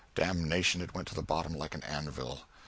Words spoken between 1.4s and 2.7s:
like an anvil!